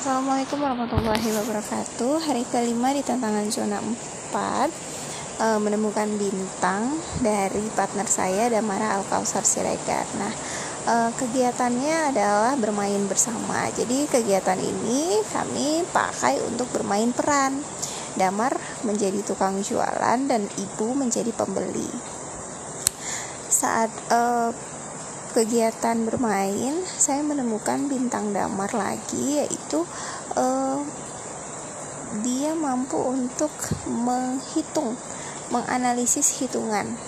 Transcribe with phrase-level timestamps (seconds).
[0.00, 2.24] Assalamualaikum warahmatullahi wabarakatuh.
[2.24, 4.72] Hari kelima di tantangan zona 4
[5.36, 10.08] e, Menemukan bintang dari partner saya Damara Alkausar Siregar.
[10.16, 10.32] Nah
[10.88, 13.68] e, kegiatannya adalah bermain bersama.
[13.76, 17.60] Jadi kegiatan ini kami pakai untuk bermain peran.
[18.16, 18.56] Damar
[18.88, 21.92] menjadi tukang jualan dan ibu menjadi pembeli.
[23.52, 24.20] Saat e,
[25.30, 29.86] kegiatan bermain saya menemukan bintang damar lagi yaitu
[30.34, 30.82] uh,
[32.26, 33.50] dia mampu untuk
[33.86, 34.98] menghitung
[35.50, 36.98] menganalisis hitungan.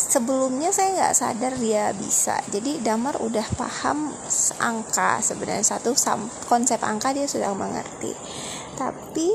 [0.00, 4.14] Sebelumnya saya nggak sadar dia bisa jadi damar udah paham
[4.62, 5.92] angka sebenarnya satu
[6.48, 8.16] konsep angka dia sudah mengerti.
[8.78, 9.28] Tapi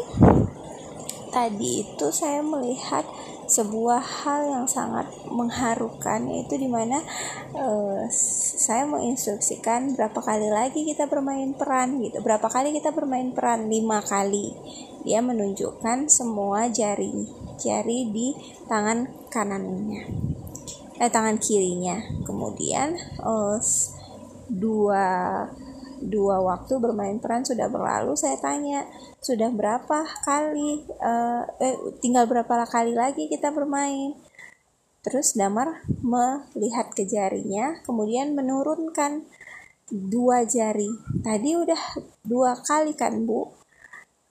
[1.36, 3.04] tadi itu saya melihat
[3.46, 7.04] sebuah hal yang sangat mengharukan yaitu di mana
[7.54, 8.08] uh,
[8.56, 12.24] saya menginstruksikan berapa kali lagi kita bermain peran gitu.
[12.24, 13.68] Berapa kali kita bermain peran?
[13.68, 14.56] Lima kali.
[15.04, 17.28] Dia menunjukkan semua jari
[17.60, 18.34] jari di
[18.66, 20.08] tangan kanannya
[20.96, 22.00] eh tangan kirinya.
[22.24, 23.60] Kemudian uh,
[24.48, 25.04] dua
[26.02, 28.84] dua waktu bermain peran sudah berlalu saya tanya
[29.24, 34.14] sudah berapa kali uh, eh tinggal berapa kali lagi kita bermain?
[35.06, 39.26] Terus Damar melihat ke jarinya kemudian menurunkan
[39.90, 40.90] dua jari.
[41.22, 41.82] Tadi udah
[42.26, 43.54] dua kali kan bu?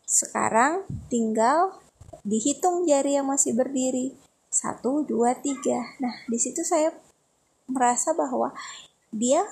[0.06, 1.78] Sekarang tinggal
[2.26, 4.14] dihitung jari yang masih berdiri.
[4.50, 5.94] Satu dua tiga.
[6.02, 6.90] Nah di situ saya
[7.70, 8.52] merasa bahwa
[9.14, 9.46] dia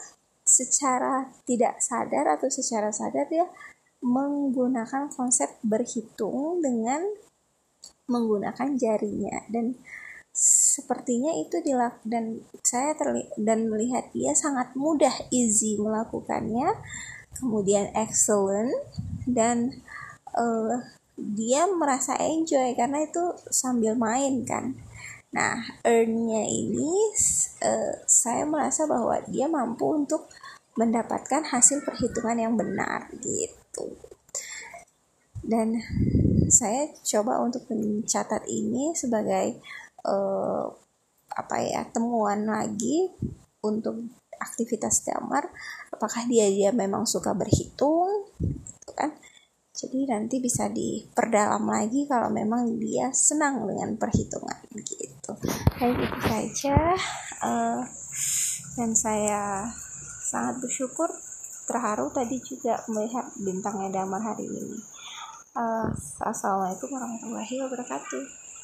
[0.53, 3.48] secara tidak sadar atau secara sadar dia
[4.05, 7.00] menggunakan konsep berhitung dengan
[8.12, 9.48] menggunakan jarinya.
[9.48, 9.80] Dan
[10.33, 16.73] sepertinya itu dilak dan saya terli dan melihat dia sangat mudah easy melakukannya
[17.36, 18.73] kemudian excellent
[19.28, 19.80] dan
[20.36, 20.80] uh,
[21.17, 24.77] dia merasa enjoy karena itu sambil main kan.
[25.33, 26.92] Nah, earn-nya ini
[27.62, 30.27] uh, saya merasa bahwa dia mampu untuk
[30.74, 33.95] mendapatkan hasil perhitungan yang benar gitu.
[35.42, 35.78] Dan
[36.52, 39.62] saya coba untuk mencatat ini sebagai
[40.06, 40.67] uh,
[41.33, 43.08] apa ya temuan lagi
[43.64, 45.48] untuk aktivitas damar
[45.89, 49.17] apakah dia dia memang suka berhitung gitu kan
[49.73, 55.33] jadi nanti bisa diperdalam lagi kalau memang dia senang dengan perhitungan gitu.
[55.81, 56.77] Baik itu saja.
[57.41, 57.81] Uh,
[58.77, 59.65] dan saya
[60.29, 61.09] sangat bersyukur
[61.65, 64.77] terharu tadi juga melihat bintangnya damar hari ini.
[65.57, 65.89] Uh,
[66.21, 68.42] assalamualaikum warahmatullahi wabarakatuh